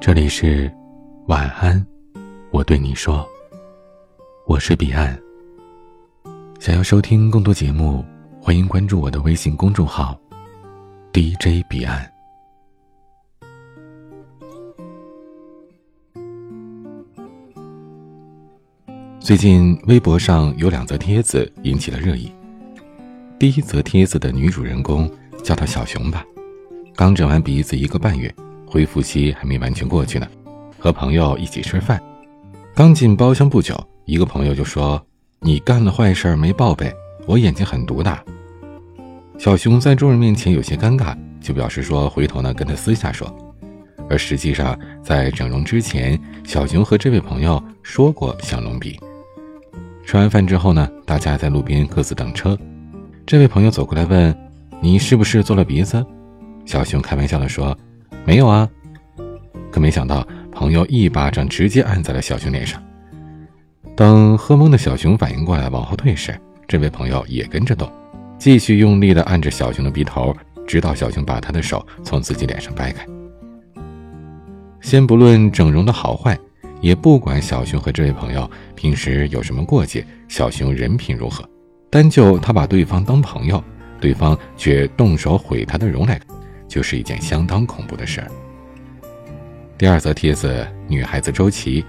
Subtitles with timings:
[0.00, 0.72] 这里是
[1.26, 1.86] 晚安，
[2.50, 3.28] 我对你说，
[4.46, 5.14] 我是彼岸。
[6.58, 8.02] 想要收听更多节目，
[8.40, 10.18] 欢迎关注我的微信公众号
[11.12, 12.10] DJ 彼岸。
[19.18, 22.32] 最近微博上有两则帖子引起了热议。
[23.38, 25.10] 第一则帖子的女主人公
[25.44, 26.24] 叫她小熊吧，
[26.96, 28.34] 刚整完鼻子一个半月。
[28.70, 30.28] 恢复期还没完全过去呢，
[30.78, 32.00] 和朋友一起吃饭，
[32.72, 35.04] 刚进包厢不久，一个朋友就说
[35.40, 36.92] ：“你干了坏事没报备，
[37.26, 38.16] 我眼睛很毒的。”
[39.36, 43.34] 小熊在众人面前有些尴尬，就表示说回头呢跟他私下说。
[44.08, 48.98] 而实际上，在整容之前，小熊和这位朋友说过想隆鼻。
[50.04, 52.56] 吃完饭之后呢，大家在路边各自等车，
[53.26, 54.36] 这位朋友走过来问
[54.80, 56.06] ：“你是不是做了鼻子？”
[56.64, 57.76] 小熊开玩笑的说。
[58.24, 58.68] 没有啊，
[59.72, 62.80] 可没想到朋友一巴掌直接按在了小熊脸上。
[63.96, 67.90] 等喝懵的小熊反应过来往后退时，这位朋友也跟着动，
[68.38, 70.34] 继续用力地按着小熊的鼻头，
[70.66, 73.04] 直到小熊把他的手从自己脸上掰开。
[74.80, 76.38] 先不论整容的好坏，
[76.80, 81.44] 也不管小熊和这位朋友平时有什么过节，小熊人品如何，
[81.90, 83.62] 单就他把对方当朋友，
[84.00, 86.20] 对方却动手毁他的容来。
[86.70, 88.30] 就是一件相当恐怖的事儿。
[89.76, 91.84] 第二则帖子，女孩子周琦，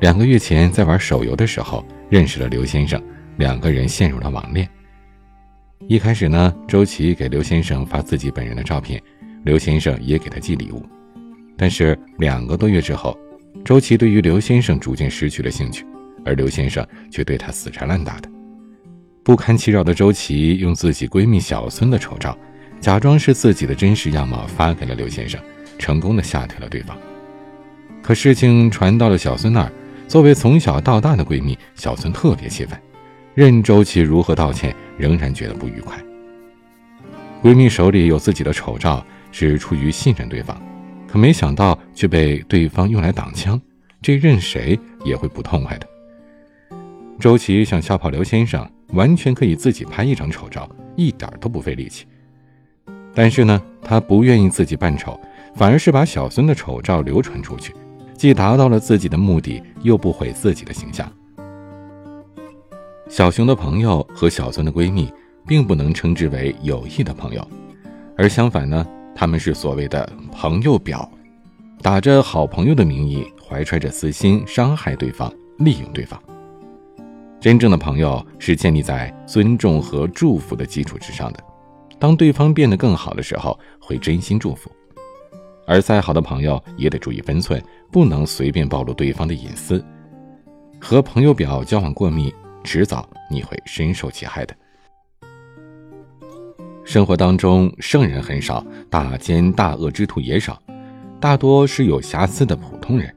[0.00, 3.02] 两个月前在玩手游的时候认识了刘先生，
[3.36, 4.68] 两个人陷入了网恋。
[5.88, 9.02] 一开始呢，周琦给刘先生发自己本人的照片，
[9.44, 10.86] 刘先生也给他寄礼物。
[11.56, 13.18] 但是两个多月之后，
[13.64, 15.84] 周琦对于刘先生逐渐失去了兴趣，
[16.24, 18.30] 而刘先生却对他死缠烂打的。
[19.24, 22.38] 不堪其扰的周琦用自己闺蜜小孙的丑照。
[22.86, 25.40] 假装是自己的真实样貌发给了刘先生，
[25.76, 26.96] 成功的吓退了对方。
[28.00, 29.72] 可事情传到了小孙那儿，
[30.06, 32.80] 作为从小到大的闺蜜，小孙特别气愤，
[33.34, 35.98] 任周琦如何道歉，仍然觉得不愉快。
[37.42, 40.56] 闺蜜手里有自己的丑照，是出于信任对方，
[41.08, 43.60] 可没想到却被对方用来挡枪，
[44.00, 45.88] 这任谁也会不痛快的。
[47.18, 52.06] 周琦想吓跑刘先生，完全可以自己拍一张丑照，一点都不费力气。
[53.16, 55.18] 但是呢，他不愿意自己扮丑，
[55.54, 57.74] 反而是把小孙的丑照流传出去，
[58.14, 61.10] 既达到了自己的目的，又不毁自己的形象。
[63.08, 65.10] 小熊的朋友和小孙的闺蜜，
[65.46, 67.48] 并不能称之为有益的朋友，
[68.18, 71.10] 而相反呢，他们是所谓的朋友表，
[71.80, 76.22] 打着好朋友的名义，怀揣着私心，伤害对方，利用对方。
[77.40, 81.42] 真正的朋友是建立在尊重和祝福的基础之上的。
[81.98, 84.70] 当对方变得更好的时候，会真心祝福；
[85.66, 89.84] 而再好的朋友也得注意分寸，不能随便暴露对方的隐私。
[90.80, 94.54] 和朋友表交往过密，迟早你会深受其害的。
[96.84, 100.62] 生活当中，圣人很少，大奸大恶之徒也少，
[101.18, 103.12] 大多是有瑕疵的普通人。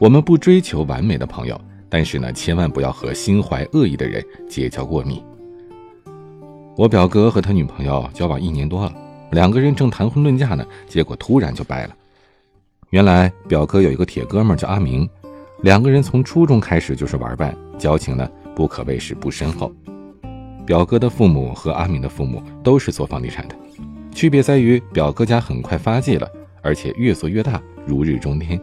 [0.00, 5.22] 我们不追求完美的朋友，但是呢，千万不要和心怀恶意的人结交过密。
[6.76, 8.92] 我表哥和他女朋友交往一年多了，
[9.30, 11.94] 两个人正谈婚论嫁呢，结果突然就掰了。
[12.90, 15.08] 原来表哥有一个铁哥们叫阿明，
[15.62, 19.72] 两个人从初中开始就是玩伴，交情呢不可谓是不深厚。
[20.66, 23.54] 表哥的父母和阿明的父母都是做房地产的，
[24.12, 26.28] 区别在于表哥家很快发迹了，
[26.60, 28.60] 而且越做越大，如日中天，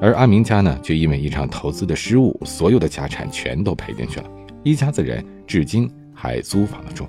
[0.00, 4.28] 而阿明家呢却因为一场投资的失误，所有的家产全都赔进去了，
[4.64, 7.06] 一家子人至今还租房子住。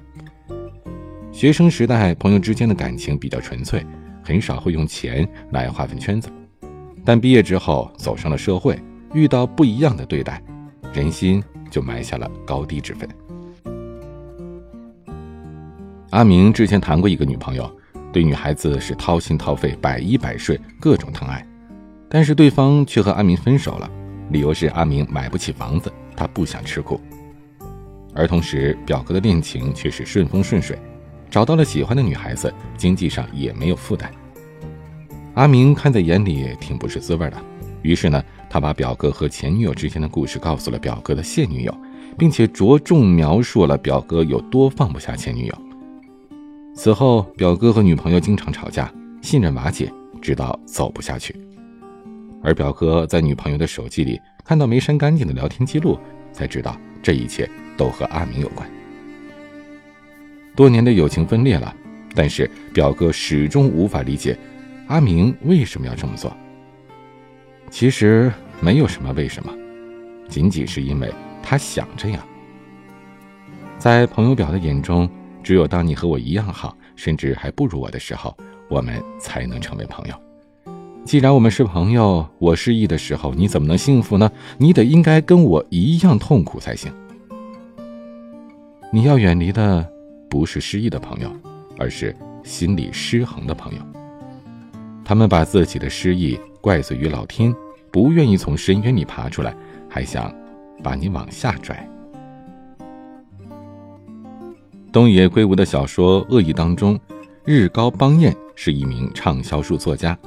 [1.38, 3.86] 学生时代，朋友之间的感情比较纯粹，
[4.24, 6.32] 很少会用钱来划分圈子。
[7.06, 8.76] 但毕业之后，走上了社会，
[9.14, 10.42] 遇到不一样的对待，
[10.92, 13.08] 人心就埋下了高低之分。
[16.10, 17.72] 阿明之前谈过一个女朋友，
[18.12, 21.48] 对女孩子是掏心掏肺、百依百顺，各种疼爱，
[22.10, 23.88] 但是对方却和阿明分手了，
[24.32, 27.00] 理由是阿明买不起房子，他不想吃苦。
[28.16, 30.76] 而同时，表哥的恋情却是顺风顺水。
[31.30, 34.12] 找到了喜欢的女孩子，经济上也没有负担。
[35.36, 37.38] 阿明看在眼里，挺不是滋味的。
[37.84, 41.74] 于是呢，他把表哥和前女友之间的故事告诉了表哥的现女友，
[42.18, 45.56] 并且着重描述了表哥有多放不下前女友。
[46.76, 48.92] 此后，表哥和女朋友经常吵架，
[49.22, 49.92] 信任瓦解，
[50.22, 51.36] 直到走不下去。
[52.44, 56.00] 而表哥在女朋友的手机里看到没删干净的聊天记录，
[56.32, 58.77] 才知道这一切都和阿明有关。
[60.58, 61.72] 多年的友情分裂了，
[62.16, 64.36] 但是表哥始终无法理解
[64.88, 66.36] 阿明为什么要这么做。
[67.70, 69.54] 其实没有什么为什么，
[70.28, 71.14] 仅仅是因为
[71.44, 72.20] 他想这样。
[73.78, 75.08] 在朋友表的眼中，
[75.44, 78.36] 只有当你和我一样好，甚至还不如我的时候，
[78.68, 80.16] 我们才能成为朋友。
[81.06, 84.32] 既然我们是朋友，我失意的时候，你怎么能幸福呢？
[84.58, 86.92] 你得应该跟我一样痛苦才行。
[88.92, 89.88] 你要远离的
[90.30, 91.32] 不是失意的朋友，
[91.78, 93.82] 而是心理失衡的朋友。
[95.04, 97.56] 他们把自己的失意怪罪于老天，
[97.92, 99.56] 不愿意从深渊里爬出来，
[99.90, 100.34] 还想
[100.84, 101.88] 把你往下拽。
[104.92, 107.00] 东野圭吾的小说《恶意》当中，
[107.46, 110.18] 日高邦彦是一名畅销书作家。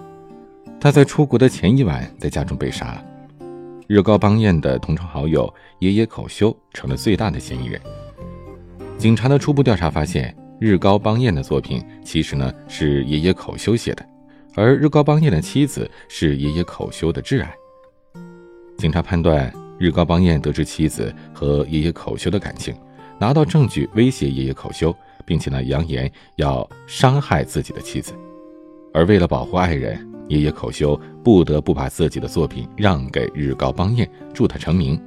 [0.81, 3.05] 他在出国的前一晚在家中被杀了。
[3.87, 7.81] 日高邦彦的同窗好友野野口修成了最大的嫌疑人。
[9.01, 14.07] 警察的初步调查发现，日高邦彦的作品其实呢是爷爷口修写的，
[14.55, 17.51] 而日高邦彦的妻子是爷爷口修的挚爱。
[18.77, 22.75] 警察判断，日高邦彦得知妻子和爷爷口修的感情。
[23.19, 24.95] 拿到证据威胁爷爷口修，
[25.25, 28.13] 并且呢扬言要伤害自己的妻子，
[28.93, 30.95] 而为了保护爱人，爷爷口修
[31.25, 35.01] 不得不把自己的作品让给日高邦彦，助他成名。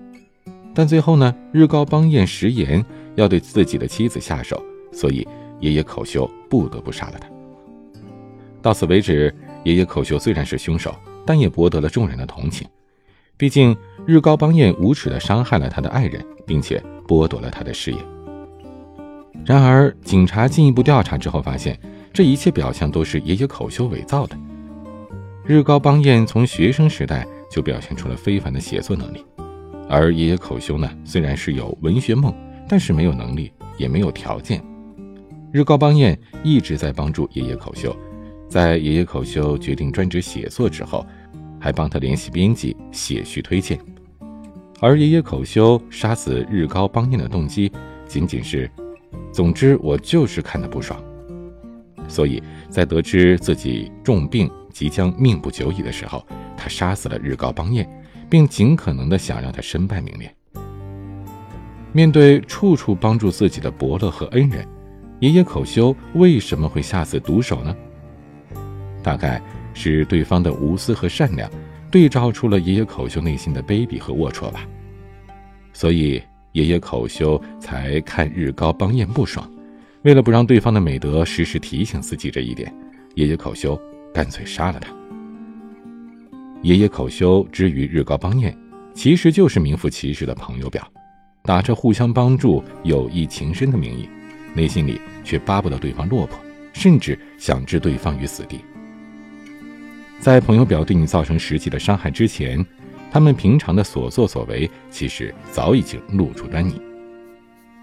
[0.73, 2.83] 但最后呢，日高邦彦食言
[3.15, 4.61] 要对自己的妻子下手，
[4.91, 5.27] 所以
[5.59, 7.27] 爷爷口修不得不杀了他。
[8.61, 9.33] 到此为止，
[9.63, 12.67] 爷爷口修虽然是凶手，但也博得了众人的同情，
[13.37, 13.75] 毕竟
[14.05, 16.83] 日高邦彦无耻地伤害了他的爱人，并且。
[17.05, 17.97] 剥夺了他的事业。
[19.45, 21.77] 然而，警察进一步调查之后发现，
[22.13, 24.37] 这一切表象都是爷爷口修伪造的。
[25.45, 29.23] 日高邦彦从学生时代就表现出了非凡的写作能力，
[29.95, 32.33] 而爷爷口修呢，虽然是有文学梦，
[32.67, 34.59] 但是没有能力，也没有条件。
[35.51, 37.95] 日高邦彦一直在帮助爷爷口修，
[38.49, 41.05] 在爷爷口修决定专职写作之后，
[41.59, 43.79] 还帮他联系编辑，写序推荐。
[44.79, 47.71] 而爷爷口修杀死日高邦彦的动机，
[48.07, 48.67] 仅仅是，
[49.31, 50.99] 总之我就是看他不爽。
[52.07, 56.25] 所以在得知自己重病即将命不久矣的时候，
[56.57, 57.87] 他杀死了日高邦彦，
[58.33, 60.35] 并尽可能的想让他身败名裂。
[61.91, 64.67] 面对处处帮助自己的伯乐和恩人，
[65.19, 67.75] 爷爷口修为什么会下此毒手呢？
[69.03, 69.39] 大概
[69.75, 71.47] 是对方的无私和善良。
[71.91, 74.67] 对照出了爷爷口修内心的卑鄙和龌龊吧，
[75.71, 76.19] 所以
[76.53, 79.47] 爷爷口修才看日高邦彦不爽。
[80.01, 82.73] 为了不让对方的美德时时提醒自己这一点，
[83.13, 83.79] 爷爷口修
[84.11, 84.91] 干脆杀了他。
[86.63, 88.57] 爷爷口修之于日高邦彦，
[88.93, 90.81] 其实就是名副其实的朋友表，
[91.43, 94.07] 打着互相帮助、友谊情深的名义，
[94.53, 96.39] 内心里却巴不得对方落魄，
[96.71, 98.61] 甚至想置对方于死地。
[100.21, 102.65] 在朋友表对你造成实际的伤害之前，
[103.11, 106.81] 他们平常的所作所为其实早已经露出端倪。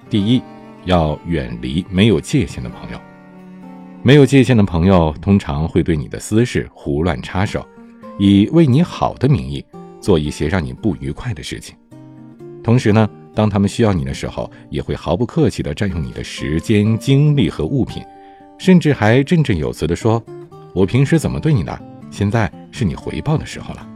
[0.08, 0.40] 第一，
[0.86, 2.98] 要远离没有界限的朋友。
[4.02, 7.68] 没有界限的朋友通常会对你的私事胡乱插手，
[8.22, 9.64] 以为你好的名义
[9.98, 11.74] 做一些让你不愉快的事情。
[12.62, 18.02] 同时呢，当他们需要你的时候，也会毫不客气地占用你的时间、精力和物品，
[18.58, 20.22] 甚至还振振有词地说
[20.74, 21.80] ：“我平时怎么对你的？”
[22.12, 23.88] 现在是你回报的时候了。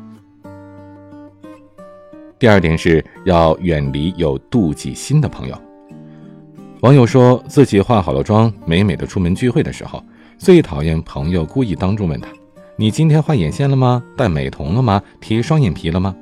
[2.38, 5.60] 第二点是要远离有妒忌心的朋友。
[6.80, 10.02] 网友说自己化好了妆，美美的出门聚会的时候，
[10.38, 12.28] 最讨厌朋友故意当众问他
[12.76, 14.02] ：“你今天画眼线了吗？
[14.16, 15.02] 戴美瞳了吗？
[15.20, 16.14] 贴双眼皮了吗？”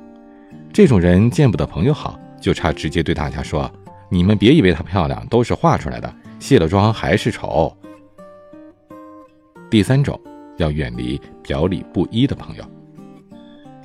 [0.71, 3.71] 这种人见不得朋友好，就差直接对大家说
[4.09, 7.75] ：“你们别以为她漂亮，都是画出来的，卸了妆还是丑。”
[9.69, 10.19] 第三种。
[10.57, 12.63] 要远离表里不一的朋友。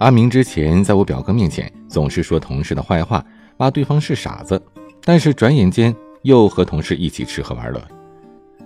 [0.00, 3.24] 阿明之前在我表哥面前总是说同事的坏话，
[3.56, 4.62] 骂对方是傻子，
[5.02, 7.82] 但是转眼间又和同事一起吃喝玩乐。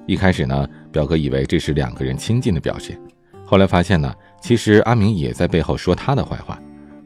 [0.05, 3.01] 一开始呢，表哥以为这是两个人亲近的表现，
[3.45, 6.61] 后来发现呢，其实阿明也在背后说他的坏话，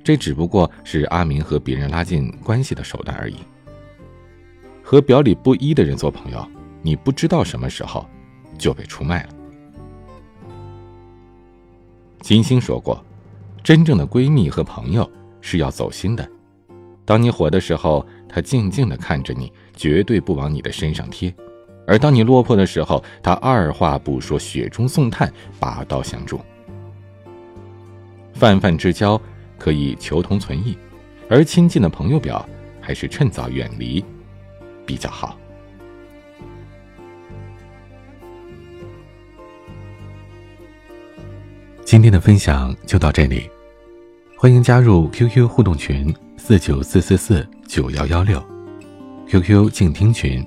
[0.04, 3.36] 这只不过是阿明和别人拉近关系的手段而已。
[4.82, 6.46] 和表里不一的人做朋友，
[6.82, 8.06] 你不知道什么时候
[8.56, 9.30] 就被出卖了。
[12.20, 13.04] 金星说过
[13.64, 15.08] ：“真正的闺蜜和朋友
[15.40, 16.28] 是要走心的。
[17.04, 21.30] 当你火的时候，她静静地看着你，绝对不往你的身上贴；
[21.86, 26.40] 而当你落魄的时候，他二话不说，雪中送炭，拔刀相助。
[28.34, 29.20] 泛泛之交
[29.56, 30.76] 可以求同存异，
[31.30, 32.46] 而亲近的朋友表
[32.80, 34.04] 还是趁早远离
[34.84, 35.38] 比较好。”
[41.84, 43.48] 今天的分享就到这里。
[44.36, 48.44] 欢迎加入 QQ 互动群四九四四四九幺幺六
[49.28, 50.46] ，QQ 静听群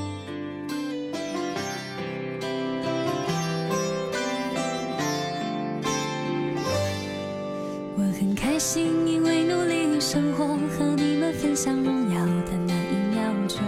[11.63, 13.59] 想荣耀的那一秒钟。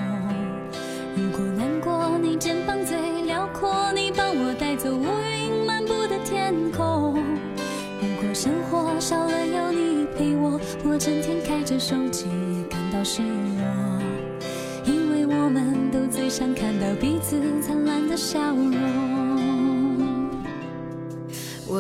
[1.15, 7.13] 如果难过，你肩膀最辽阔，你帮我带走乌云漫布的天空。
[8.01, 14.01] 如果生活少了有你陪我，我整天开着手机也感到失落，
[14.85, 19.12] 因为我们都最想看到彼此灿烂的笑容。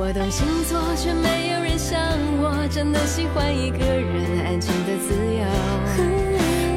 [0.00, 1.98] 我懂星座，却没有人像
[2.38, 5.42] 我，真的喜欢一个人安静的自由。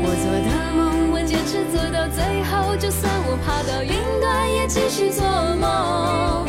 [0.02, 5.70] 我做的梦，我坚持做到最后，就算我爬到云端，也继续做梦。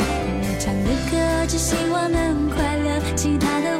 [0.01, 3.72] 我唱的歌，只希望能快乐，其他的